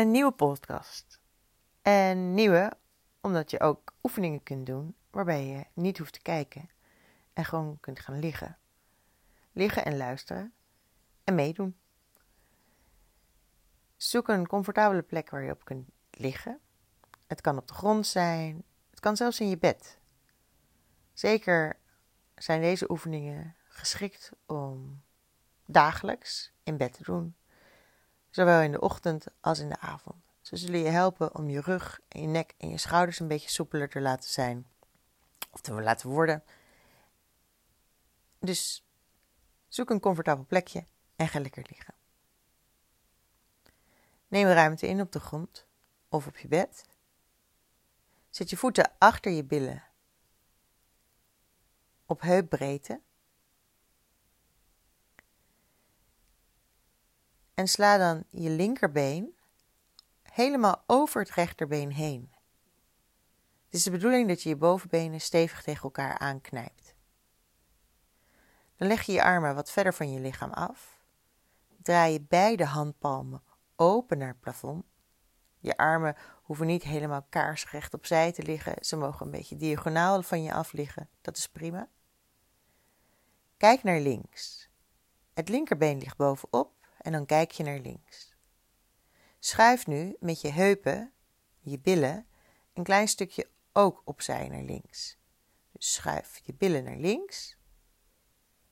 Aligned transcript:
een 0.00 0.10
nieuwe 0.10 0.32
podcast. 0.32 1.20
En 1.82 2.34
nieuwe 2.34 2.72
omdat 3.20 3.50
je 3.50 3.60
ook 3.60 3.92
oefeningen 4.02 4.42
kunt 4.42 4.66
doen 4.66 4.96
waarbij 5.10 5.46
je 5.46 5.64
niet 5.74 5.98
hoeft 5.98 6.12
te 6.12 6.22
kijken 6.22 6.70
en 7.32 7.44
gewoon 7.44 7.80
kunt 7.80 8.00
gaan 8.00 8.18
liggen. 8.18 8.58
Liggen 9.52 9.84
en 9.84 9.96
luisteren 9.96 10.52
en 11.24 11.34
meedoen. 11.34 11.76
Zoek 13.96 14.28
een 14.28 14.46
comfortabele 14.46 15.02
plek 15.02 15.30
waar 15.30 15.42
je 15.42 15.52
op 15.52 15.64
kunt 15.64 15.88
liggen. 16.10 16.60
Het 17.26 17.40
kan 17.40 17.58
op 17.58 17.68
de 17.68 17.74
grond 17.74 18.06
zijn, 18.06 18.62
het 18.90 19.00
kan 19.00 19.16
zelfs 19.16 19.40
in 19.40 19.48
je 19.48 19.58
bed. 19.58 19.98
Zeker 21.12 21.78
zijn 22.34 22.60
deze 22.60 22.90
oefeningen 22.90 23.56
geschikt 23.64 24.32
om 24.46 25.02
dagelijks 25.64 26.52
in 26.62 26.76
bed 26.76 26.92
te 26.92 27.02
doen, 27.02 27.34
zowel 28.30 28.60
in 28.60 28.72
de 28.72 28.80
ochtend 28.80 29.26
als 29.40 29.58
in 29.58 29.68
de 29.68 29.78
avond. 29.78 30.16
Ze 30.40 30.56
zullen 30.56 30.80
je 30.80 30.88
helpen 30.88 31.34
om 31.34 31.48
je 31.48 31.60
rug 31.60 32.00
en 32.08 32.20
je 32.20 32.26
nek 32.26 32.54
en 32.58 32.68
je 32.68 32.78
schouders 32.78 33.20
een 33.20 33.28
beetje 33.28 33.50
soepeler 33.50 33.88
te 33.88 34.00
laten 34.00 34.30
zijn, 34.30 34.66
of 35.50 35.60
te 35.60 35.72
laten 35.72 36.08
worden. 36.08 36.44
Dus 38.38 38.84
zoek 39.68 39.90
een 39.90 40.00
comfortabel 40.00 40.44
plekje 40.44 40.86
en 41.16 41.28
ga 41.28 41.40
lekker 41.40 41.66
liggen. 41.68 41.94
Neem 44.28 44.46
ruimte 44.46 44.86
in 44.86 45.00
op 45.00 45.12
de 45.12 45.20
grond 45.20 45.66
of 46.08 46.26
op 46.26 46.36
je 46.36 46.48
bed. 46.48 46.84
Zet 48.30 48.50
je 48.50 48.56
voeten 48.56 48.92
achter 48.98 49.32
je 49.32 49.44
billen 49.44 49.84
op 52.06 52.20
heupbreedte. 52.20 53.00
En 57.60 57.68
sla 57.68 57.98
dan 57.98 58.24
je 58.30 58.50
linkerbeen 58.50 59.36
helemaal 60.22 60.84
over 60.86 61.20
het 61.20 61.30
rechterbeen 61.30 61.92
heen. 61.92 62.32
Het 63.64 63.74
is 63.74 63.82
de 63.82 63.90
bedoeling 63.90 64.28
dat 64.28 64.42
je 64.42 64.48
je 64.48 64.56
bovenbenen 64.56 65.20
stevig 65.20 65.62
tegen 65.62 65.82
elkaar 65.82 66.18
aanknijpt. 66.18 66.94
Dan 68.76 68.88
leg 68.88 69.02
je 69.02 69.12
je 69.12 69.22
armen 69.22 69.54
wat 69.54 69.70
verder 69.70 69.94
van 69.94 70.12
je 70.12 70.20
lichaam 70.20 70.50
af. 70.50 70.98
Draai 71.82 72.12
je 72.12 72.20
beide 72.20 72.64
handpalmen 72.64 73.42
open 73.76 74.18
naar 74.18 74.28
het 74.28 74.40
plafond. 74.40 74.84
Je 75.58 75.76
armen 75.76 76.16
hoeven 76.42 76.66
niet 76.66 76.82
helemaal 76.82 77.26
kaarsrecht 77.28 77.94
opzij 77.94 78.32
te 78.32 78.42
liggen. 78.42 78.84
Ze 78.84 78.96
mogen 78.96 79.26
een 79.26 79.32
beetje 79.32 79.56
diagonaal 79.56 80.22
van 80.22 80.42
je 80.42 80.52
af 80.52 80.72
liggen. 80.72 81.08
Dat 81.20 81.36
is 81.36 81.48
prima. 81.48 81.88
Kijk 83.56 83.82
naar 83.82 84.00
links. 84.00 84.68
Het 85.34 85.48
linkerbeen 85.48 85.98
ligt 85.98 86.16
bovenop 86.16 86.79
en 87.00 87.12
dan 87.12 87.26
kijk 87.26 87.50
je 87.50 87.62
naar 87.62 87.78
links. 87.78 88.34
Schuif 89.38 89.86
nu 89.86 90.16
met 90.18 90.40
je 90.40 90.50
heupen, 90.50 91.12
je 91.60 91.78
billen, 91.78 92.26
een 92.72 92.82
klein 92.82 93.08
stukje 93.08 93.48
ook 93.72 94.02
opzij 94.04 94.48
naar 94.48 94.62
links. 94.62 95.18
Dus 95.72 95.92
schuif 95.92 96.40
je 96.44 96.54
billen 96.54 96.84
naar 96.84 96.96
links. 96.96 97.56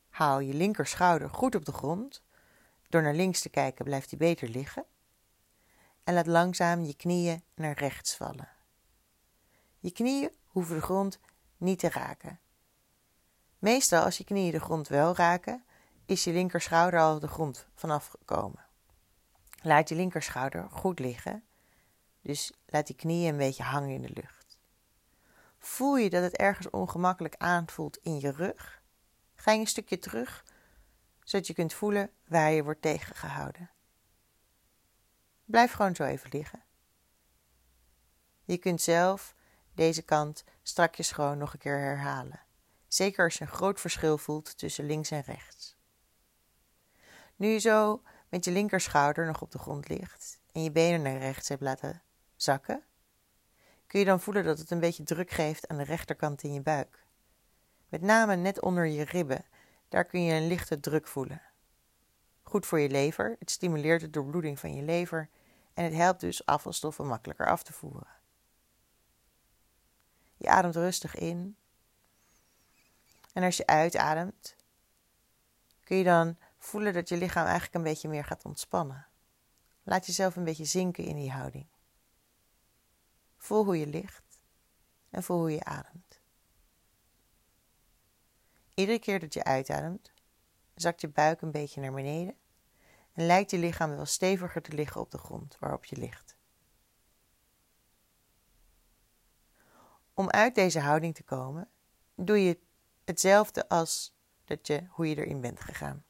Haal 0.08 0.40
je 0.40 0.54
linkerschouder 0.54 1.30
goed 1.30 1.54
op 1.54 1.64
de 1.64 1.72
grond. 1.72 2.22
Door 2.88 3.02
naar 3.02 3.14
links 3.14 3.40
te 3.40 3.48
kijken 3.48 3.84
blijft 3.84 4.10
hij 4.10 4.18
beter 4.18 4.48
liggen. 4.48 4.84
En 6.04 6.14
laat 6.14 6.26
langzaam 6.26 6.82
je 6.82 6.94
knieën 6.94 7.42
naar 7.54 7.78
rechts 7.78 8.16
vallen. 8.16 8.48
Je 9.78 9.90
knieën 9.90 10.30
hoeven 10.46 10.74
de 10.74 10.82
grond 10.82 11.18
niet 11.56 11.78
te 11.78 11.88
raken. 11.88 12.40
Meestal 13.58 14.04
als 14.04 14.18
je 14.18 14.24
knieën 14.24 14.52
de 14.52 14.60
grond 14.60 14.88
wel 14.88 15.16
raken, 15.16 15.64
is 16.08 16.24
je 16.24 16.32
linkerschouder 16.32 17.00
al 17.00 17.18
de 17.18 17.28
grond 17.28 17.66
vanaf 17.74 18.06
gekomen. 18.06 18.66
Laat 19.62 19.88
je 19.88 19.94
linkerschouder 19.94 20.70
goed 20.70 20.98
liggen, 20.98 21.44
dus 22.22 22.52
laat 22.66 22.86
die 22.86 22.96
knieën 22.96 23.28
een 23.28 23.36
beetje 23.36 23.62
hangen 23.62 23.90
in 23.90 24.02
de 24.02 24.12
lucht. 24.14 24.58
Voel 25.58 25.96
je 25.96 26.10
dat 26.10 26.22
het 26.22 26.36
ergens 26.36 26.70
ongemakkelijk 26.70 27.34
aanvoelt 27.38 27.96
in 27.96 28.20
je 28.20 28.30
rug? 28.30 28.82
Ga 29.34 29.52
je 29.52 29.60
een 29.60 29.66
stukje 29.66 29.98
terug, 29.98 30.44
zodat 31.24 31.46
je 31.46 31.54
kunt 31.54 31.72
voelen 31.72 32.10
waar 32.26 32.50
je 32.50 32.64
wordt 32.64 32.82
tegengehouden. 32.82 33.70
Blijf 35.44 35.72
gewoon 35.72 35.94
zo 35.94 36.04
even 36.04 36.30
liggen. 36.32 36.62
Je 38.44 38.58
kunt 38.58 38.80
zelf 38.80 39.34
deze 39.74 40.02
kant 40.02 40.44
strakjes 40.62 41.10
gewoon 41.10 41.38
nog 41.38 41.52
een 41.52 41.58
keer 41.58 41.78
herhalen. 41.78 42.40
Zeker 42.86 43.24
als 43.24 43.34
je 43.34 43.44
een 43.44 43.50
groot 43.50 43.80
verschil 43.80 44.18
voelt 44.18 44.58
tussen 44.58 44.86
links 44.86 45.10
en 45.10 45.20
rechts. 45.20 45.57
Nu 47.38 47.48
je 47.48 47.58
zo 47.58 48.02
met 48.28 48.44
je 48.44 48.50
linkerschouder 48.50 49.26
nog 49.26 49.42
op 49.42 49.50
de 49.50 49.58
grond 49.58 49.88
ligt 49.88 50.40
en 50.52 50.62
je 50.62 50.70
benen 50.70 51.02
naar 51.02 51.18
rechts 51.18 51.48
hebt 51.48 51.62
laten 51.62 52.02
zakken, 52.36 52.82
kun 53.86 53.98
je 53.98 54.04
dan 54.04 54.20
voelen 54.20 54.44
dat 54.44 54.58
het 54.58 54.70
een 54.70 54.80
beetje 54.80 55.02
druk 55.02 55.30
geeft 55.30 55.68
aan 55.68 55.76
de 55.76 55.84
rechterkant 55.84 56.42
in 56.42 56.52
je 56.52 56.60
buik. 56.60 57.06
Met 57.88 58.02
name 58.02 58.36
net 58.36 58.60
onder 58.60 58.86
je 58.86 59.04
ribben, 59.04 59.44
daar 59.88 60.04
kun 60.04 60.22
je 60.22 60.34
een 60.34 60.46
lichte 60.46 60.80
druk 60.80 61.06
voelen. 61.06 61.42
Goed 62.42 62.66
voor 62.66 62.80
je 62.80 62.88
lever, 62.88 63.36
het 63.38 63.50
stimuleert 63.50 64.00
de 64.00 64.10
doorbloeding 64.10 64.58
van 64.58 64.74
je 64.74 64.82
lever 64.82 65.28
en 65.74 65.84
het 65.84 65.94
helpt 65.94 66.20
dus 66.20 66.46
afvalstoffen 66.46 67.06
makkelijker 67.06 67.46
af 67.46 67.62
te 67.62 67.72
voeren. 67.72 68.16
Je 70.36 70.48
ademt 70.48 70.76
rustig 70.76 71.14
in 71.14 71.56
en 73.32 73.42
als 73.42 73.56
je 73.56 73.66
uitademt, 73.66 74.56
kun 75.84 75.96
je 75.96 76.04
dan 76.04 76.36
voelen 76.68 76.92
dat 76.92 77.08
je 77.08 77.16
lichaam 77.16 77.44
eigenlijk 77.44 77.74
een 77.74 77.82
beetje 77.82 78.08
meer 78.08 78.24
gaat 78.24 78.44
ontspannen. 78.44 79.06
Laat 79.82 80.06
jezelf 80.06 80.36
een 80.36 80.44
beetje 80.44 80.64
zinken 80.64 81.04
in 81.04 81.16
die 81.16 81.30
houding. 81.30 81.66
Voel 83.36 83.64
hoe 83.64 83.78
je 83.78 83.86
ligt 83.86 84.40
en 85.10 85.22
voel 85.22 85.38
hoe 85.38 85.52
je 85.52 85.64
ademt. 85.64 86.20
Iedere 88.74 88.98
keer 88.98 89.20
dat 89.20 89.34
je 89.34 89.44
uitademt, 89.44 90.12
zakt 90.74 91.00
je 91.00 91.08
buik 91.08 91.40
een 91.40 91.50
beetje 91.50 91.80
naar 91.80 91.92
beneden 91.92 92.36
en 93.12 93.26
lijkt 93.26 93.50
je 93.50 93.58
lichaam 93.58 93.96
wel 93.96 94.06
steviger 94.06 94.62
te 94.62 94.72
liggen 94.72 95.00
op 95.00 95.10
de 95.10 95.18
grond 95.18 95.56
waarop 95.58 95.84
je 95.84 95.96
ligt. 95.96 96.36
Om 100.14 100.30
uit 100.30 100.54
deze 100.54 100.80
houding 100.80 101.14
te 101.14 101.22
komen, 101.22 101.68
doe 102.14 102.44
je 102.44 102.58
hetzelfde 103.04 103.68
als 103.68 104.16
dat 104.44 104.66
je, 104.66 104.86
hoe 104.88 105.08
je 105.08 105.16
erin 105.16 105.40
bent 105.40 105.60
gegaan. 105.60 106.04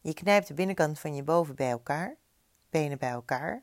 Je 0.00 0.14
knijpt 0.14 0.46
de 0.46 0.54
binnenkant 0.54 0.98
van 0.98 1.14
je 1.14 1.22
boven 1.22 1.54
bij 1.54 1.70
elkaar, 1.70 2.16
benen 2.70 2.98
bij 2.98 3.10
elkaar. 3.10 3.62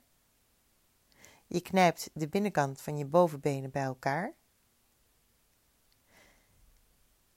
Je 1.47 1.62
knijpt 1.62 2.09
de 2.13 2.28
binnenkant 2.28 2.81
van 2.81 2.97
je 2.97 3.06
bovenbenen 3.06 3.72
bij 3.72 3.84
elkaar. 3.84 4.34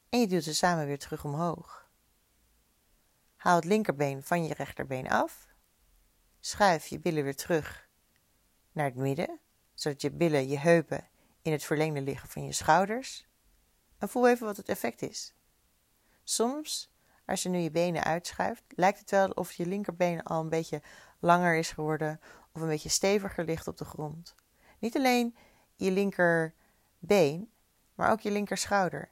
En 0.09 0.21
je 0.21 0.27
duwt 0.27 0.45
ze 0.45 0.55
samen 0.55 0.87
weer 0.87 0.99
terug 0.99 1.25
omhoog. 1.25 1.91
Haal 3.37 3.57
het 3.57 3.65
linkerbeen 3.65 4.23
van 4.23 4.45
je 4.45 4.55
rechterbeen 4.55 5.09
af. 5.09 5.49
Schuif 6.41 6.87
je 6.87 6.99
billen 6.99 7.25
weer 7.25 7.37
terug 7.37 7.89
naar 8.73 8.85
het 8.85 8.95
midden, 8.95 9.41
zodat 9.75 10.03
je 10.03 10.11
billen, 10.11 10.49
je 10.49 10.59
heupen 10.59 11.09
in 11.43 11.53
het 11.53 11.65
verlengde 11.65 12.01
liggen 12.01 12.29
van 12.29 12.45
je 12.45 12.53
schouders. 12.53 13.27
En 13.99 14.09
voel 14.09 14.29
even 14.29 14.47
wat 14.47 14.57
het 14.57 14.69
effect 14.69 15.03
is. 15.03 15.35
Soms 16.25 16.91
als 17.29 17.43
je 17.43 17.49
nu 17.49 17.59
je 17.59 17.71
benen 17.71 18.05
uitschuift, 18.05 18.63
lijkt 18.69 18.99
het 18.99 19.11
wel 19.11 19.31
of 19.31 19.53
je 19.53 19.67
linkerbeen 19.67 20.23
al 20.23 20.41
een 20.41 20.49
beetje 20.49 20.83
langer 21.19 21.57
is 21.57 21.71
geworden 21.71 22.21
of 22.53 22.61
een 22.61 22.69
beetje 22.69 22.89
steviger 22.89 23.45
ligt 23.45 23.69
op 23.69 23.77
de 23.77 23.85
grond. 23.85 24.35
Niet 24.79 24.97
alleen 24.97 25.37
je 25.75 25.91
linkerbeen, 25.91 27.51
maar 27.95 28.11
ook 28.11 28.21
je 28.21 28.31
linkerschouder. 28.31 29.11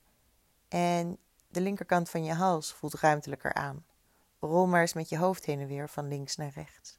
En 0.68 1.18
de 1.48 1.60
linkerkant 1.60 2.10
van 2.10 2.24
je 2.24 2.32
hals 2.32 2.72
voelt 2.72 2.94
ruimtelijker 2.94 3.54
aan. 3.54 3.84
Rol 4.40 4.66
maar 4.66 4.80
eens 4.80 4.92
met 4.92 5.08
je 5.08 5.18
hoofd 5.18 5.44
heen 5.44 5.60
en 5.60 5.66
weer 5.66 5.88
van 5.88 6.08
links 6.08 6.36
naar 6.36 6.52
rechts. 6.54 6.98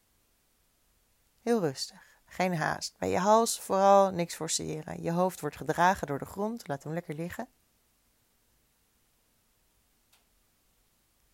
Heel 1.42 1.60
rustig, 1.60 2.20
geen 2.25 2.56
haast. 2.56 2.98
Bij 2.98 3.10
je 3.10 3.20
hals 3.20 3.60
vooral 3.60 4.12
niks 4.12 4.36
forceren. 4.36 5.02
Je 5.02 5.12
hoofd 5.12 5.40
wordt 5.40 5.58
gedragen 5.58 6.08
door 6.08 6.20
de 6.20 6.25
grond, 6.25 6.68
laat 6.68 6.84
hem 6.84 6.94
lekker 6.94 7.16
liggen. 7.16 7.48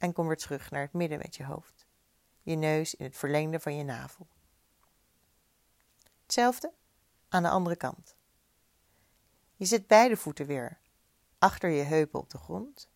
En 0.03 0.13
kom 0.13 0.27
weer 0.27 0.37
terug 0.37 0.71
naar 0.71 0.81
het 0.81 0.93
midden 0.93 1.17
met 1.17 1.35
je 1.35 1.45
hoofd. 1.45 1.87
Je 2.41 2.55
neus 2.55 2.95
in 2.95 3.05
het 3.05 3.17
verlengde 3.17 3.59
van 3.59 3.75
je 3.75 3.83
navel. 3.83 4.27
Hetzelfde 6.21 6.73
aan 7.29 7.43
de 7.43 7.49
andere 7.49 7.75
kant. 7.75 8.15
Je 9.55 9.65
zet 9.65 9.87
beide 9.87 10.17
voeten 10.17 10.45
weer 10.45 10.79
achter 11.37 11.69
je 11.69 11.83
heupen 11.83 12.19
op 12.19 12.29
de 12.29 12.37
grond. 12.37 12.89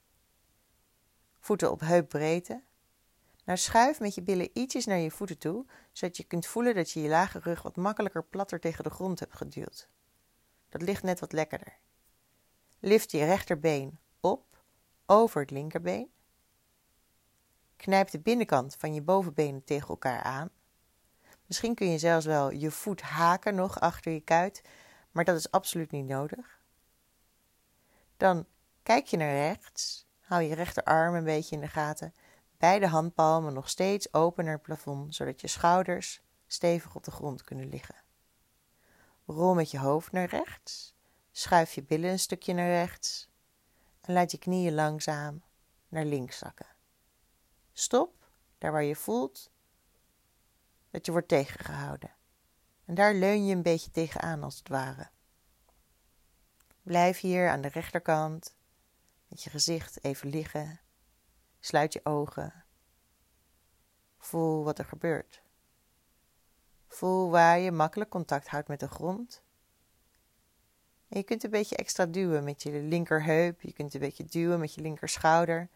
Voeten 1.39 1.71
op 1.71 1.79
heupbreedte. 1.79 2.63
Nou 3.43 3.57
schuif 3.57 3.99
met 3.99 4.15
je 4.15 4.21
billen 4.21 4.49
ietsjes 4.53 4.85
naar 4.85 4.97
je 4.97 5.11
voeten 5.11 5.37
toe, 5.37 5.65
zodat 5.91 6.17
je 6.17 6.23
kunt 6.23 6.45
voelen 6.45 6.75
dat 6.75 6.91
je 6.91 7.01
je 7.01 7.09
lage 7.09 7.39
rug 7.39 7.61
wat 7.61 7.75
makkelijker 7.75 8.23
platter 8.23 8.59
tegen 8.59 8.83
de 8.83 8.89
grond 8.89 9.19
hebt 9.19 9.35
geduwd. 9.35 9.89
Dat 10.69 10.81
ligt 10.81 11.03
net 11.03 11.19
wat 11.19 11.31
lekkerder. 11.31 11.77
Lift 12.79 13.11
je 13.11 13.25
rechterbeen 13.25 13.99
op 14.19 14.63
over 15.05 15.41
het 15.41 15.51
linkerbeen. 15.51 16.15
Knijp 17.77 18.09
de 18.09 18.19
binnenkant 18.19 18.75
van 18.75 18.93
je 18.93 19.01
bovenbenen 19.01 19.63
tegen 19.63 19.87
elkaar 19.87 20.21
aan. 20.21 20.49
Misschien 21.45 21.75
kun 21.75 21.89
je 21.89 21.97
zelfs 21.97 22.25
wel 22.25 22.51
je 22.51 22.71
voet 22.71 23.01
haken 23.01 23.55
nog 23.55 23.79
achter 23.79 24.11
je 24.11 24.19
kuit, 24.19 24.61
maar 25.11 25.23
dat 25.23 25.37
is 25.37 25.51
absoluut 25.51 25.91
niet 25.91 26.05
nodig. 26.05 26.59
Dan 28.17 28.45
kijk 28.83 29.05
je 29.05 29.17
naar 29.17 29.33
rechts, 29.33 30.07
hou 30.19 30.41
je 30.41 30.55
rechterarm 30.55 31.15
een 31.15 31.23
beetje 31.23 31.55
in 31.55 31.61
de 31.61 31.67
gaten, 31.67 32.13
beide 32.57 32.87
handpalmen 32.87 33.53
nog 33.53 33.69
steeds 33.69 34.13
open 34.13 34.43
naar 34.43 34.53
het 34.53 34.61
plafond, 34.61 35.15
zodat 35.15 35.41
je 35.41 35.47
schouders 35.47 36.21
stevig 36.47 36.95
op 36.95 37.03
de 37.03 37.11
grond 37.11 37.43
kunnen 37.43 37.69
liggen. 37.69 37.95
Rol 39.25 39.53
met 39.53 39.71
je 39.71 39.79
hoofd 39.79 40.11
naar 40.11 40.29
rechts, 40.29 40.93
schuif 41.31 41.73
je 41.73 41.83
billen 41.83 42.09
een 42.09 42.19
stukje 42.19 42.53
naar 42.53 42.69
rechts 42.69 43.29
en 44.01 44.13
laat 44.13 44.31
je 44.31 44.37
knieën 44.37 44.73
langzaam 44.73 45.43
naar 45.87 46.05
links 46.05 46.37
zakken. 46.37 46.76
Stop, 47.79 48.29
daar 48.57 48.71
waar 48.71 48.83
je 48.83 48.95
voelt 48.95 49.51
dat 50.89 51.05
je 51.05 51.11
wordt 51.11 51.27
tegengehouden. 51.27 52.11
En 52.85 52.95
daar 52.95 53.13
leun 53.13 53.45
je 53.45 53.55
een 53.55 53.61
beetje 53.61 53.91
tegenaan 53.91 54.43
als 54.43 54.57
het 54.57 54.67
ware. 54.67 55.09
Blijf 56.81 57.19
hier 57.19 57.49
aan 57.49 57.61
de 57.61 57.67
rechterkant 57.67 58.55
met 59.27 59.43
je 59.43 59.49
gezicht 59.49 60.03
even 60.03 60.29
liggen. 60.29 60.79
Sluit 61.59 61.93
je 61.93 62.05
ogen. 62.05 62.63
Voel 64.17 64.63
wat 64.63 64.79
er 64.79 64.85
gebeurt. 64.85 65.41
Voel 66.87 67.29
waar 67.29 67.59
je 67.59 67.71
makkelijk 67.71 68.09
contact 68.09 68.47
houdt 68.47 68.67
met 68.67 68.79
de 68.79 68.87
grond. 68.87 69.43
En 71.07 71.17
je 71.17 71.23
kunt 71.23 71.43
een 71.43 71.49
beetje 71.49 71.75
extra 71.75 72.05
duwen 72.05 72.43
met 72.43 72.63
je 72.63 72.71
linkerheup. 72.71 73.61
Je 73.61 73.73
kunt 73.73 73.93
een 73.93 73.99
beetje 73.99 74.25
duwen 74.25 74.59
met 74.59 74.73
je 74.73 74.81
linkerschouder. 74.81 75.69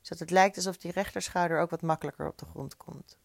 Zodat 0.00 0.18
het 0.18 0.30
lijkt 0.30 0.56
alsof 0.56 0.76
die 0.76 0.92
rechterschouder 0.92 1.60
ook 1.60 1.70
wat 1.70 1.82
makkelijker 1.82 2.26
op 2.26 2.38
de 2.38 2.46
grond 2.46 2.76
komt. 2.76 3.18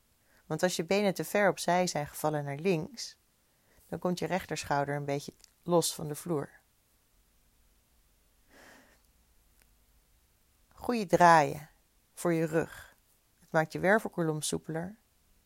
Want 0.45 0.63
als 0.63 0.75
je 0.75 0.85
benen 0.85 1.13
te 1.13 1.23
ver 1.23 1.49
opzij 1.49 1.87
zijn 1.87 2.07
gevallen 2.07 2.43
naar 2.43 2.57
links, 2.57 3.17
dan 3.87 3.99
komt 3.99 4.19
je 4.19 4.25
rechterschouder 4.25 4.95
een 4.95 5.05
beetje 5.05 5.33
los 5.63 5.95
van 5.95 6.07
de 6.07 6.15
vloer. 6.15 6.49
Goede 10.69 11.05
draaien 11.05 11.69
voor 12.13 12.33
je 12.33 12.45
rug. 12.45 12.95
Het 13.39 13.51
maakt 13.51 13.71
je 13.71 13.79
wervelkolom 13.79 14.41
soepeler. 14.41 14.95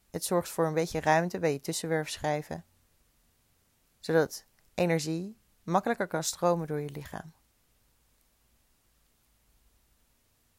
Het 0.10 0.24
zorgt 0.24 0.50
voor 0.50 0.66
een 0.66 0.74
beetje 0.74 1.00
ruimte 1.00 1.40
bij 1.40 1.52
je 1.52 1.62
tussenwerfschijven, 1.62 2.66
zodat 4.00 4.46
energie 4.74 5.38
makkelijker 5.64 6.08
kan 6.08 6.24
stromen 6.24 6.68
door 6.68 6.80
je 6.80 6.90
lichaam. 6.90 7.34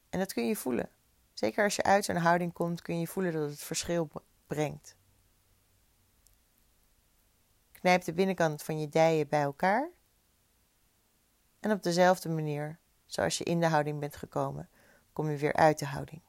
En 0.08 0.18
dat 0.18 0.32
kun 0.32 0.46
je 0.46 0.56
voelen. 0.56 0.90
Zeker 1.32 1.64
als 1.64 1.76
je 1.76 1.82
uit 1.82 2.04
zo'n 2.04 2.16
houding 2.16 2.52
komt, 2.52 2.82
kun 2.82 3.00
je 3.00 3.06
voelen 3.06 3.32
dat 3.32 3.50
het 3.50 3.60
verschil 3.60 4.10
brengt. 4.46 4.96
Knijp 7.72 8.04
de 8.04 8.12
binnenkant 8.12 8.62
van 8.62 8.80
je 8.80 8.88
dijen 8.88 9.28
bij 9.28 9.42
elkaar. 9.42 9.90
En 11.60 11.70
op 11.70 11.82
dezelfde 11.82 12.28
manier, 12.28 12.78
zoals 13.06 13.38
je 13.38 13.44
in 13.44 13.60
de 13.60 13.66
houding 13.66 14.00
bent 14.00 14.16
gekomen, 14.16 14.68
kom 15.12 15.30
je 15.30 15.36
weer 15.36 15.52
uit 15.52 15.78
de 15.78 15.86
houding. 15.86 16.22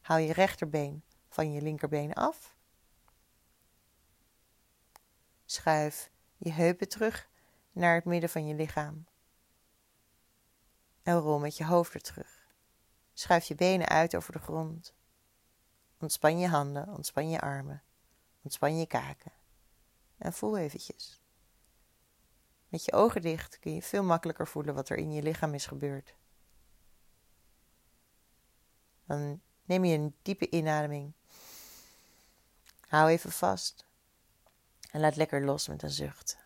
Haal 0.00 0.18
je 0.18 0.32
rechterbeen 0.32 1.04
van 1.28 1.52
je 1.52 1.62
linkerbeen 1.62 2.12
af. 2.12 2.56
Schuif 5.44 6.10
je 6.36 6.52
heupen 6.52 6.88
terug 6.88 7.28
naar 7.72 7.94
het 7.94 8.04
midden 8.04 8.30
van 8.30 8.46
je 8.46 8.54
lichaam. 8.54 9.06
En 11.08 11.18
rol 11.18 11.38
met 11.38 11.56
je 11.56 11.64
hoofd 11.64 11.92
weer 11.92 12.02
terug. 12.02 12.46
Schuif 13.12 13.44
je 13.44 13.54
benen 13.54 13.88
uit 13.88 14.16
over 14.16 14.32
de 14.32 14.38
grond. 14.38 14.94
Ontspan 15.98 16.38
je 16.38 16.48
handen, 16.48 16.88
ontspan 16.88 17.30
je 17.30 17.40
armen, 17.40 17.82
ontspan 18.42 18.78
je 18.78 18.86
kaken. 18.86 19.32
En 20.18 20.32
voel 20.32 20.56
eventjes. 20.56 21.20
Met 22.68 22.84
je 22.84 22.92
ogen 22.92 23.22
dicht 23.22 23.58
kun 23.58 23.74
je 23.74 23.82
veel 23.82 24.02
makkelijker 24.02 24.46
voelen 24.46 24.74
wat 24.74 24.88
er 24.88 24.96
in 24.96 25.12
je 25.12 25.22
lichaam 25.22 25.54
is 25.54 25.66
gebeurd. 25.66 26.14
Dan 29.06 29.40
neem 29.64 29.84
je 29.84 29.98
een 29.98 30.14
diepe 30.22 30.50
inademing. 30.50 31.12
Hou 32.88 33.08
even 33.10 33.32
vast. 33.32 33.86
En 34.90 35.00
laat 35.00 35.16
lekker 35.16 35.44
los 35.44 35.68
met 35.68 35.82
een 35.82 35.90
zucht. 35.90 36.38